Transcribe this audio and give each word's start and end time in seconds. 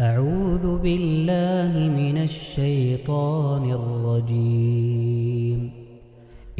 أعوذ 0.00 0.78
بالله 0.78 1.72
من 1.74 2.22
الشيطان 2.22 3.70
الرجيم. 3.70 5.70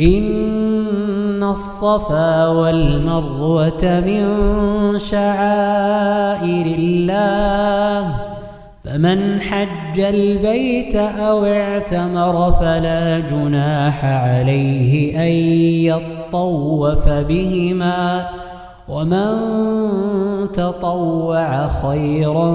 إن 0.00 1.43
الصفا 1.43 2.49
والمروة 2.49 4.03
من 4.07 4.25
شعائر 4.99 6.67
الله 6.79 8.14
فمن 8.84 9.41
حج 9.41 10.00
البيت 10.00 10.96
أو 10.96 11.45
اعتمر 11.45 12.52
فلا 12.52 13.18
جناح 13.18 14.05
عليه 14.05 15.23
أن 15.23 15.32
يطوف 15.95 17.09
بهما. 17.09 18.29
ومن 18.89 20.52
تطوع 20.52 21.68
خيرا 21.82 22.50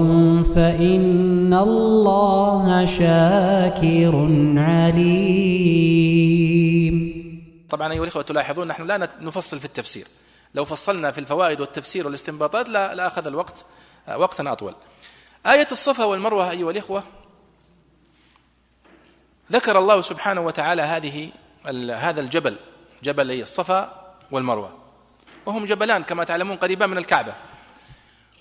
فإن 0.54 1.54
الله 1.54 2.84
شاكر 2.84 4.14
عليم. 4.56 6.14
طبعا 7.70 7.92
أيها 7.92 8.02
الإخوة 8.02 8.22
تلاحظون 8.22 8.68
نحن 8.68 8.86
لا 8.86 9.08
نفصل 9.20 9.58
في 9.58 9.64
التفسير. 9.64 10.06
لو 10.54 10.64
فصلنا 10.64 11.10
في 11.10 11.18
الفوائد 11.18 11.60
والتفسير 11.60 12.06
والاستنباطات 12.06 12.68
لا, 12.68 12.94
لا 12.94 13.06
أخذ 13.06 13.26
الوقت 13.26 13.64
وقتا 14.16 14.52
أطول. 14.52 14.74
آية 15.46 15.68
الصفا 15.72 16.04
والمروة 16.04 16.50
أيها 16.50 16.70
الإخوة 16.70 17.02
ذكر 19.52 19.78
الله 19.78 20.00
سبحانه 20.00 20.40
وتعالى 20.40 20.82
هذه 20.82 21.28
هذا 21.92 22.20
الجبل 22.20 22.56
جبل 23.02 23.42
الصفا 23.42 23.92
والمروة. 24.30 24.83
وهم 25.46 25.64
جبلان 25.64 26.02
كما 26.02 26.24
تعلمون 26.24 26.56
قريبان 26.56 26.90
من 26.90 26.98
الكعبة. 26.98 27.34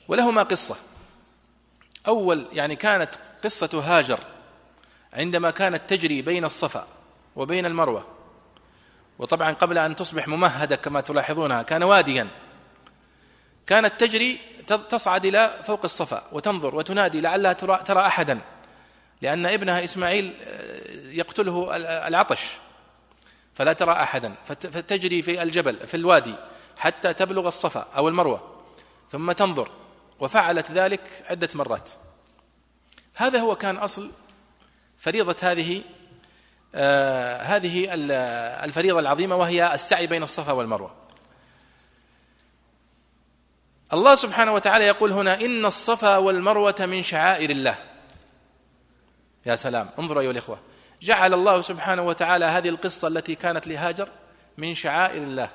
ولهما 0.07 0.43
قصة. 0.43 0.75
أول 2.07 2.47
يعني 2.51 2.75
كانت 2.75 3.09
قصة 3.43 3.83
هاجر 3.85 4.19
عندما 5.13 5.51
كانت 5.51 5.81
تجري 5.87 6.21
بين 6.21 6.45
الصفا 6.45 6.87
وبين 7.35 7.65
المروة. 7.65 8.07
وطبعا 9.19 9.53
قبل 9.53 9.77
أن 9.77 9.95
تصبح 9.95 10.27
ممهدة 10.27 10.75
كما 10.75 11.01
تلاحظونها 11.01 11.61
كان 11.61 11.83
واديا. 11.83 12.27
كانت 13.67 13.99
تجري 13.99 14.39
تصعد 14.89 15.25
إلى 15.25 15.59
فوق 15.67 15.79
الصفا 15.83 16.23
وتنظر 16.31 16.75
وتنادي 16.75 17.21
لعلها 17.21 17.53
ترى, 17.53 18.05
أحدا 18.05 18.39
لأن 19.21 19.45
ابنها 19.45 19.83
إسماعيل 19.83 20.33
آه، 20.43 21.11
يقتله 21.11 21.75
العطش. 22.07 22.41
فلا 23.55 23.73
ترى 23.73 23.91
أحدا. 23.91 24.33
فتجري 24.45 25.21
في 25.21 25.43
الجبل 25.43 25.87
في 25.87 25.97
الوادي. 25.97 26.35
حتى 26.77 27.13
تبلغ 27.13 27.47
الصفا 27.47 27.87
أو 27.97 28.09
المروة 28.09 28.53
ثم 29.09 29.31
تنظر 29.31 29.69
وفعلت 30.19 30.71
ذلك 30.71 31.23
عدة 31.29 31.49
مرات. 31.55 31.89
هذا 33.15 33.39
هو 33.39 33.55
كان 33.55 33.77
أصل 33.77 34.11
فريضة 34.97 35.35
هذه 35.41 35.81
آه 36.75 37.41
هذه 37.41 37.87
الفريضة 38.63 38.99
العظيمة 38.99 39.35
وهي 39.35 39.73
السعي 39.73 40.07
بين 40.07 40.23
الصفا 40.23 40.51
والمروة. 40.51 40.95
الله 43.93 44.15
سبحانه 44.15 44.53
وتعالى 44.53 44.85
يقول 44.85 45.11
هنا 45.11 45.41
إن 45.41 45.65
الصفا 45.65 46.17
والمروة 46.17 46.75
من 46.79 47.03
شعائر 47.03 47.49
الله. 47.49 47.75
يا 49.45 49.55
سلام 49.55 49.89
انظروا 49.99 50.21
أيها 50.21 50.31
الإخوة. 50.31 50.59
جعل 51.01 51.33
الله 51.33 51.61
سبحانه 51.61 52.01
وتعالى 52.01 52.45
هذه 52.45 52.69
القصة 52.69 53.07
التي 53.07 53.35
كانت 53.35 53.67
لهاجر 53.67 54.09
من 54.57 54.75
شعائر 54.75 55.23
الله. 55.23 55.49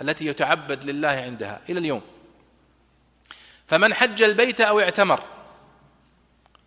التي 0.00 0.26
يتعبد 0.26 0.84
لله 0.84 1.08
عندها 1.08 1.60
إلى 1.68 1.78
اليوم. 1.78 2.02
فمن 3.66 3.94
حج 3.94 4.22
البيت 4.22 4.60
أو 4.60 4.80
اعتمر 4.80 5.22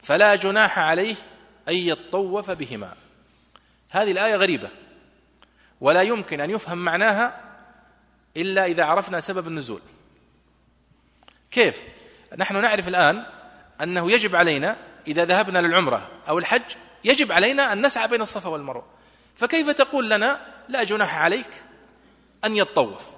فلا 0.03 0.36
جناح 0.36 0.80
عليه 0.80 1.16
أن 1.69 1.73
يطوف 1.73 2.52
بهما. 2.52 2.94
هذه 3.89 4.11
الآية 4.11 4.36
غريبة. 4.36 4.69
ولا 5.81 6.02
يمكن 6.02 6.41
أن 6.41 6.50
يفهم 6.50 6.78
معناها 6.78 7.41
إلا 8.38 8.66
إذا 8.66 8.84
عرفنا 8.84 9.19
سبب 9.19 9.47
النزول. 9.47 9.81
كيف؟ 11.51 11.84
نحن 12.38 12.62
نعرف 12.62 12.88
الآن 12.88 13.25
أنه 13.81 14.12
يجب 14.12 14.35
علينا 14.35 14.78
إذا 15.07 15.25
ذهبنا 15.25 15.59
للعمرة 15.59 16.12
أو 16.30 16.40
الحج 16.40 16.75
يجب 17.03 17.31
علينا 17.31 17.74
أن 17.74 17.85
نسعى 17.85 18.07
بين 18.07 18.22
الصفا 18.22 18.50
والمروة. 18.50 18.85
فكيف 19.35 19.69
تقول 19.69 20.09
لنا 20.09 20.41
لا 20.69 20.84
جناح 20.84 21.18
عليك 21.18 21.50
أن 22.46 22.56
يطوف؟ 22.56 23.16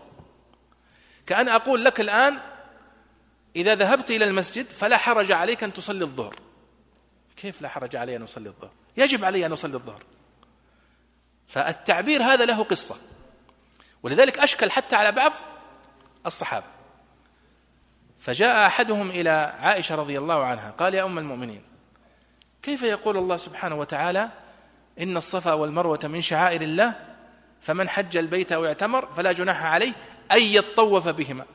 كأن 1.29 1.50
أقول 1.50 1.85
لك 1.85 2.00
الآن 2.00 2.40
إذا 3.56 3.75
ذهبت 3.75 4.12
إلى 4.12 4.25
المسجد 4.25 4.69
فلا 4.69 4.97
حرج 4.97 5.31
عليك 5.31 5.63
أن 5.63 5.73
تصلي 5.73 6.03
الظهر. 6.03 6.35
كيف 7.38 7.62
لا 7.62 7.69
حرج 7.69 7.95
علي 7.95 8.16
أن 8.16 8.23
أصلي 8.23 8.50
الظهر؟ 8.50 8.72
يجب 8.97 9.25
علي 9.25 9.45
أن 9.45 9.51
أصلي 9.51 9.73
الظهر. 9.73 10.03
فالتعبير 11.47 12.23
هذا 12.23 12.45
له 12.45 12.63
قصة. 12.63 12.95
ولذلك 14.03 14.39
أشكل 14.39 14.72
حتى 14.72 14.95
على 14.95 15.12
بعض 15.12 15.31
الصحابة. 16.25 16.66
فجاء 18.19 18.68
أحدهم 18.68 19.09
إلى 19.09 19.53
عائشة 19.59 19.95
رضي 19.95 20.19
الله 20.19 20.44
عنها 20.44 20.72
قال 20.72 20.94
يا 20.94 21.06
أم 21.06 21.18
المؤمنين 21.19 21.63
كيف 22.62 22.84
يقول 22.84 23.18
الله 23.18 23.38
سبحانه 23.38 23.75
وتعالى 23.75 24.29
إن 25.00 25.18
الصفا 25.18 25.53
والمروة 25.53 26.00
من 26.03 26.22
شعائر 26.22 26.62
الله 26.62 27.08
فمن 27.61 27.89
حج 27.89 28.17
البيت 28.17 28.51
أو 28.51 28.65
اعتمر 28.65 29.11
فلا 29.15 29.31
جناح 29.31 29.63
عليه 29.63 29.93
أن 30.31 30.41
يطوف 30.41 31.07
بهما. 31.07 31.45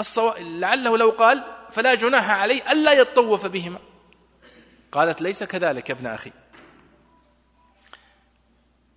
الصو... 0.00 0.34
لعله 0.38 0.98
لو 0.98 1.10
قال 1.10 1.44
فلا 1.70 1.94
جناح 1.94 2.30
عليه 2.30 2.72
الا 2.72 2.92
يطوف 2.92 3.46
بهما. 3.46 3.78
قالت 4.92 5.22
ليس 5.22 5.42
كذلك 5.42 5.88
يا 5.88 5.94
ابن 5.94 6.06
أخي. 6.06 6.32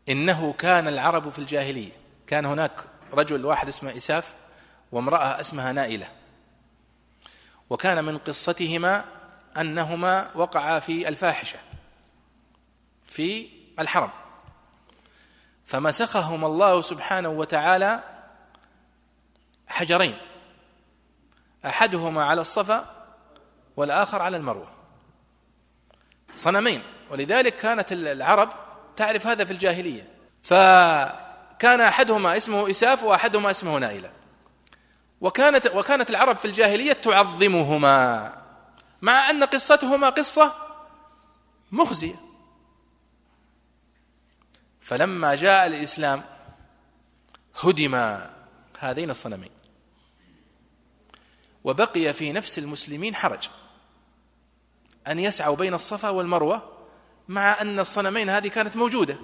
إنه 0.10 0.54
كان 0.54 0.88
العرب 0.88 1.30
في 1.30 1.40
الجاهلية. 1.40 1.92
كان 2.28 2.46
هناك 2.46 2.72
رجل 3.14 3.46
واحد 3.46 3.68
اسمه 3.68 3.98
إساف 3.98 4.34
وامرأة 4.92 5.40
اسمها 5.42 5.72
نائلة. 5.72 6.10
وكان 7.70 8.06
من 8.06 8.18
قصتهما 8.18 9.06
أنهما 9.58 10.32
وقعا 10.36 10.80
في 10.80 11.08
الفاحشة 11.08 11.60
في 13.08 13.50
الحرم. 13.80 14.23
فمسخهما 15.74 16.48
الله 16.48 16.82
سبحانه 16.82 17.30
وتعالى 17.30 18.00
حجرين. 19.68 20.18
أحدهما 21.66 22.24
على 22.24 22.42
الصفا 22.42 23.06
والآخر 23.78 24.22
على 24.22 24.38
المروة. 24.38 24.72
صنمين. 26.36 26.82
ولذلك 27.12 27.56
كانت 27.56 27.92
العرب 27.92 28.50
تعرف 28.96 29.28
هذا 29.28 29.46
في 29.46 29.52
الجاهلية. 29.52 30.08
فكان 30.44 31.82
أحدهما 31.82 32.38
اسمه 32.38 32.70
إساف 32.70 33.04
وأحدهما 33.04 33.52
اسمه 33.52 33.78
نائلة. 33.78 34.12
وكانت 35.22 35.68
وكانت 35.68 36.10
العرب 36.10 36.38
في 36.38 36.46
الجاهلية 36.46 36.94
تعظمهما 36.94 38.34
مع 39.02 39.30
أن 39.30 39.44
قصتهما 39.44 40.10
قصة 40.10 40.54
مخزية. 41.72 42.16
فلما 44.84 45.36
جاء 45.36 45.68
الإسلام 45.68 46.24
هدم 47.62 48.20
هذين 48.80 49.10
الصنمين. 49.10 49.50
وبقي 51.64 52.14
في 52.14 52.32
نفس 52.32 52.60
المسلمين 52.60 53.16
حرج. 53.16 53.50
أن 55.08 55.20
يسعوا 55.20 55.56
بين 55.56 55.74
الصفا 55.74 56.10
والمروة 56.10 56.62
مع 57.28 57.62
أن 57.62 57.80
الصنمين 57.80 58.30
هذه 58.30 58.48
كانت 58.48 58.76
موجودة. 58.78 59.18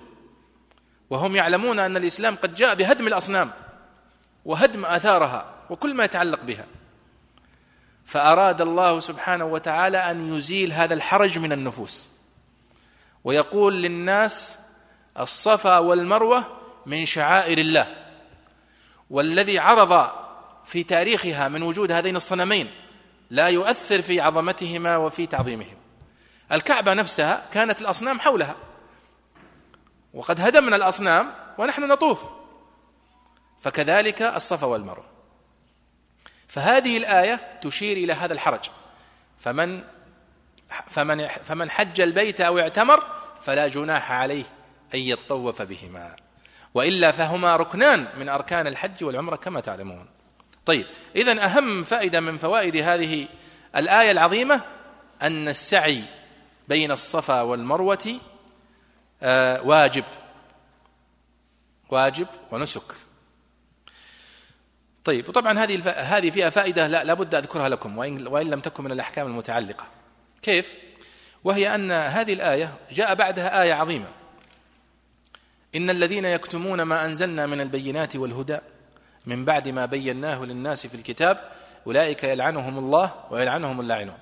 وهم 1.09 1.35
يعلمون 1.35 1.79
أن 1.79 1.97
الإسلام 1.97 2.35
قد 2.35 2.53
جاء 2.53 2.75
بهدم 2.75 3.07
الأصنام 3.07 3.51
وهدم 4.45 4.85
آثارها 4.85 5.55
وكل 5.69 5.93
ما 5.93 6.03
يتعلق 6.03 6.41
بها. 6.43 6.65
فأراد 8.05 8.61
الله 8.61 8.99
سبحانه 8.99 9.45
وتعالى 9.45 9.97
أن 10.11 10.33
يزيل 10.33 10.73
هذا 10.73 10.93
الحرج 10.93 11.39
من 11.39 11.51
النفوس. 11.51 12.09
ويقول 13.23 13.81
للناس 13.81 14.58
الصفا 15.19 15.77
والمروة 15.77 16.43
من 16.85 17.05
شعائر 17.05 17.57
الله 17.57 17.87
والذي 19.09 19.59
عرض 19.59 20.11
في 20.65 20.83
تاريخها 20.83 21.47
من 21.47 21.63
وجود 21.63 21.91
هذين 21.91 22.15
الصنمين 22.15 22.71
لا 23.29 23.47
يؤثر 23.47 24.01
في 24.01 24.21
عظمتهما 24.21 24.97
وفي 24.97 25.25
تعظيمهم. 25.25 25.77
الكعبة 26.51 26.93
نفسها 26.93 27.47
كانت 27.51 27.81
الأصنام 27.81 28.19
حولها 28.19 28.55
وقد 30.13 30.41
هدمنا 30.41 30.75
الأصنام 30.75 31.33
ونحن 31.57 31.87
نطوف 31.87 32.19
فكذلك 33.61 34.21
الصفا 34.21 34.67
والمروة. 34.67 35.05
فهذه 36.47 36.97
الآية 36.97 37.59
تشير 37.61 37.97
إلى 37.97 38.13
هذا 38.13 38.33
الحرج 38.33 38.69
فمن 39.39 39.83
فمن 40.89 41.27
فمن 41.27 41.69
حج 41.69 42.01
البيت 42.01 42.41
أو 42.41 42.59
اعتمر 42.59 43.07
فلا 43.41 43.67
جناح 43.67 44.11
عليه. 44.11 44.58
أن 44.93 44.99
يطوف 44.99 45.61
بهما. 45.61 46.15
وإلا 46.73 47.11
فهما 47.11 47.55
ركنان 47.55 48.07
من 48.19 48.29
أركان 48.29 48.67
الحج 48.67 49.03
والعمرة 49.03 49.35
كما 49.35 49.59
تعلمون. 49.59 50.05
طيب 50.65 50.85
إذا 51.15 51.45
أهم 51.45 51.83
فائدة 51.83 52.19
من 52.19 52.37
فوائد 52.37 52.75
هذه 52.75 53.27
الآية 53.75 54.11
العظيمة 54.11 54.61
أن 55.21 55.47
السعي 55.47 56.03
بين 56.67 56.91
الصفا 56.91 57.41
والمروة 57.41 58.19
آه، 59.23 59.61
واجب. 59.61 60.03
واجب 61.89 62.27
ونسك. 62.51 62.93
طيب 65.05 65.29
وطبعا 65.29 65.59
هذه 65.59 65.89
هذه 65.89 66.29
فيها 66.29 66.49
فائدة 66.49 66.87
لا 66.87 67.03
لابد 67.03 67.35
أذكرها 67.35 67.69
لكم 67.69 67.97
وان 67.97 68.27
وإن 68.27 68.49
لم 68.49 68.59
تكن 68.59 68.83
من 68.83 68.91
الأحكام 68.91 69.27
المتعلقة. 69.27 69.87
كيف؟ 70.41 70.73
وهي 71.43 71.75
أن 71.75 71.91
هذه 71.91 72.33
الآية 72.33 72.73
جاء 72.91 73.15
بعدها 73.15 73.61
آية 73.61 73.73
عظيمة. 73.73 74.18
إن 75.75 75.89
الذين 75.89 76.25
يكتمون 76.25 76.81
ما 76.81 77.05
أنزلنا 77.05 77.45
من 77.45 77.61
البينات 77.61 78.15
والهدى 78.15 78.57
من 79.25 79.45
بعد 79.45 79.67
ما 79.67 79.85
بيناه 79.85 80.45
للناس 80.45 80.87
في 80.87 80.95
الكتاب 80.95 81.51
أولئك 81.87 82.23
يلعنهم 82.23 82.77
الله 82.77 83.13
ويلعنهم 83.31 83.81
اللاعنون. 83.81 84.17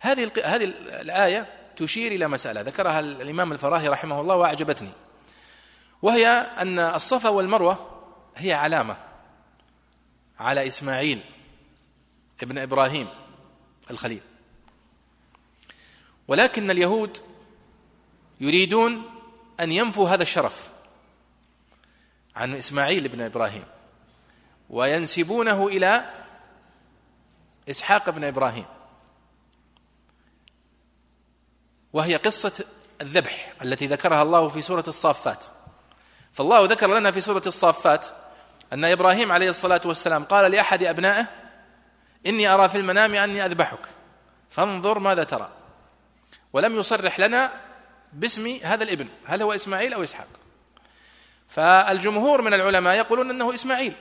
هذه 0.00 0.30
هذه 0.44 0.64
الآية 1.00 1.46
تشير 1.76 2.12
إلى 2.12 2.28
مسألة 2.28 2.60
ذكرها 2.60 3.00
الإمام 3.00 3.52
الفراهي 3.52 3.88
رحمه 3.88 4.20
الله 4.20 4.36
وأعجبتني. 4.36 4.90
وهي 6.02 6.26
أن 6.58 6.78
الصفا 6.78 7.28
والمروة 7.28 8.02
هي 8.36 8.52
علامة 8.52 8.96
على 10.38 10.68
إسماعيل 10.68 11.20
ابن 12.42 12.58
إبراهيم 12.58 13.06
الخليل. 13.90 14.20
ولكن 16.28 16.70
اليهود 16.70 17.18
يريدون 18.40 19.17
أن 19.60 19.72
ينفوا 19.72 20.08
هذا 20.08 20.22
الشرف 20.22 20.68
عن 22.36 22.54
إسماعيل 22.54 23.08
بن 23.08 23.20
إبراهيم 23.20 23.64
وينسبونه 24.70 25.66
إلى 25.66 26.10
إسحاق 27.70 28.10
بن 28.10 28.24
إبراهيم. 28.24 28.64
وهي 31.92 32.16
قصة 32.16 32.64
الذبح 33.00 33.52
التي 33.62 33.86
ذكرها 33.86 34.22
الله 34.22 34.48
في 34.48 34.62
سورة 34.62 34.84
الصافات. 34.88 35.44
فالله 36.32 36.64
ذكر 36.64 36.98
لنا 36.98 37.10
في 37.10 37.20
سورة 37.20 37.42
الصافات 37.46 38.06
أن 38.72 38.84
إبراهيم 38.84 39.32
عليه 39.32 39.50
الصلاة 39.50 39.80
والسلام 39.84 40.24
قال 40.24 40.50
لأحد 40.50 40.82
أبنائه 40.82 41.26
إني 42.26 42.48
أرى 42.48 42.68
في 42.68 42.78
المنام 42.78 43.14
أني 43.14 43.44
أذبحك 43.46 43.88
فانظر 44.50 44.98
ماذا 44.98 45.24
ترى. 45.24 45.50
ولم 46.52 46.78
يصرح 46.78 47.20
لنا 47.20 47.67
باسم 48.12 48.58
هذا 48.62 48.84
الابن 48.84 49.08
هل 49.24 49.42
هو 49.42 49.52
إسماعيل 49.52 49.94
أو 49.94 50.04
إسحاق؟ 50.04 50.28
فالجمهور 51.48 52.42
من 52.42 52.54
العلماء 52.54 52.96
يقولون 52.96 53.30
إنه 53.30 53.54
إسماعيل 53.54 53.94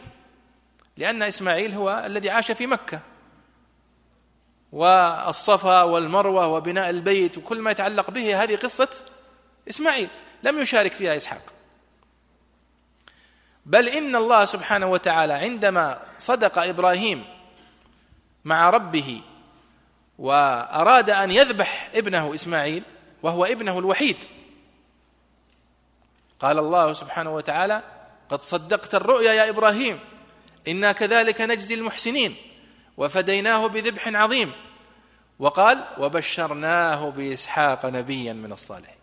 لأن 0.97 1.23
إسماعيل 1.23 1.73
هو 1.73 2.03
الذي 2.05 2.29
عاش 2.29 2.51
في 2.51 2.67
مكة. 2.67 2.99
والصفا 4.71 5.83
والمروة 5.83 6.47
وبناء 6.47 6.89
البيت 6.89 7.37
وكل 7.37 7.61
ما 7.61 7.71
يتعلق 7.71 8.11
به 8.11 8.43
هذه 8.43 8.55
قصة 8.55 8.89
إسماعيل 9.69 10.09
لم 10.43 10.59
يشارك 10.59 10.93
فيها 10.93 11.15
إسحاق. 11.15 11.53
بل 13.65 13.89
إن 13.89 14.15
الله 14.15 14.45
سبحانه 14.45 14.87
وتعالى 14.87 15.33
عندما 15.33 16.03
صدق 16.19 16.59
إبراهيم 16.59 17.25
مع 18.45 18.69
ربه 18.69 19.21
وأراد 20.17 21.09
أن 21.09 21.31
يذبح 21.31 21.89
ابنه 21.93 22.33
إسماعيل 22.33 22.83
وهو 23.23 23.45
ابنه 23.45 23.79
الوحيد. 23.79 24.17
قال 26.39 26.59
الله 26.59 26.93
سبحانه 26.93 27.35
وتعالى 27.35 27.83
قد 28.29 28.41
صدقت 28.41 28.95
الرؤيا 28.95 29.33
يا 29.33 29.49
إبراهيم 29.49 29.99
إنا 30.67 30.91
كذلك 30.91 31.41
نجزي 31.41 31.73
المحسنين 31.73 32.35
وفديناه 32.97 33.67
بذبح 33.67 34.07
عظيم. 34.07 34.51
وقال 35.39 35.83
وبشرناه 35.97 37.09
بإسحاق 37.09 37.85
نبيا 37.85 38.33
من 38.33 38.51
الصالحين. 38.51 38.97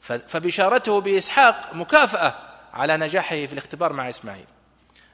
فبشارته 0.00 1.00
بإسحاق 1.00 1.74
مكافأة 1.74 2.34
على 2.74 2.96
نجاحه 2.96 3.46
في 3.46 3.52
الاختبار 3.52 3.92
مع 3.92 4.08
إسماعيل. 4.08 4.46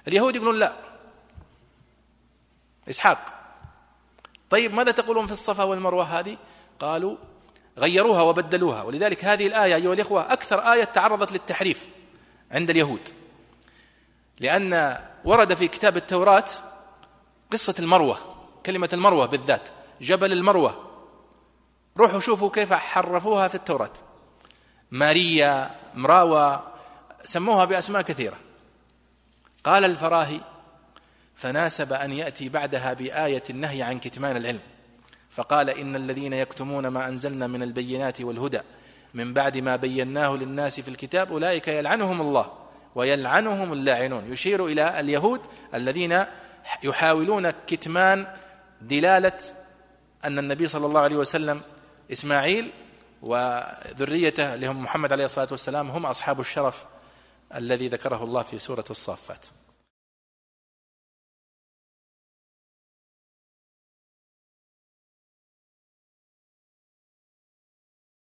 اليهود 0.08 0.36
يقولون 0.36 0.58
لا. 0.58 0.72
إسحاق. 2.90 3.34
طيب 4.50 4.74
ماذا 4.74 4.90
تقولون 4.90 5.26
في 5.26 5.32
الصفا 5.32 5.62
والمروة 5.62 6.04
هذه؟ 6.04 6.36
قالوا 6.80 7.16
غيروها 7.78 8.22
وبدلوها. 8.22 8.82
ولذلك 8.82 9.24
هذه 9.24 9.46
الآية 9.46 9.74
أيها 9.74 9.92
الإخوة 9.92 10.32
أكثر 10.32 10.72
آية 10.72 10.84
تعرضت 10.84 11.32
للتحريف 11.32 11.88
عند 12.50 12.70
اليهود. 12.70 13.08
لأن 14.40 14.98
ورد 15.24 15.54
في 15.54 15.68
كتاب 15.68 15.96
التوراة 15.96 16.44
قصة 17.52 17.74
المروة 17.78 18.18
كلمة 18.66 18.88
المروة 18.92 19.26
بالذات 19.26 19.68
جبل 20.00 20.32
المروة. 20.32 20.90
روحوا 21.96 22.20
شوفوا 22.20 22.50
كيف 22.50 22.72
حرفوها 22.72 23.48
في 23.48 23.54
التوراة. 23.54 23.92
ماريا 24.90 25.70
مراوى 25.94 26.72
سموها 27.24 27.64
بأسماء 27.64 28.02
كثيرة. 28.02 28.36
قال 29.64 29.84
الفراهي 29.84 30.40
فناسب 31.36 31.92
أن 31.92 32.12
يأتي 32.12 32.48
بعدها 32.48 32.92
بآية 32.92 33.42
النهي 33.50 33.82
عن 33.82 33.98
كتمان 33.98 34.36
العلم. 34.36 34.60
فقال 35.32 35.70
إن 35.70 35.96
الذين 35.96 36.32
يكتمون 36.32 36.86
ما 36.86 37.08
أنزلنا 37.08 37.46
من 37.46 37.62
البينات 37.62 38.20
والهدى 38.20 38.60
من 39.14 39.34
بعد 39.34 39.58
ما 39.58 39.76
بيناه 39.76 40.36
للناس 40.36 40.80
في 40.80 40.88
الكتاب 40.88 41.32
أولئك 41.32 41.68
يلعنهم 41.68 42.20
الله 42.20 42.52
ويلعنهم 42.94 43.72
اللاعنون. 43.72 44.32
يشير 44.32 44.66
إلى 44.66 45.00
اليهود 45.00 45.40
الذين 45.74 46.24
يحاولون 46.84 47.50
كتمان 47.50 48.26
دلالة 48.80 49.38
أن 50.24 50.38
النبي 50.38 50.68
صلى 50.68 50.86
الله 50.86 51.00
عليه 51.00 51.16
وسلم 51.16 51.60
إسماعيل 52.12 52.70
وذريته 53.22 54.54
اللي 54.54 54.66
هم 54.66 54.82
محمد 54.82 55.12
عليه 55.12 55.24
الصلاة 55.24 55.48
والسلام 55.50 55.90
هم 55.90 56.06
أصحاب 56.06 56.40
الشرف 56.40 56.84
الذي 57.54 57.88
ذكره 57.88 58.24
الله 58.24 58.42
في 58.42 58.58
سورة 58.58 58.84
الصافات. 58.90 59.46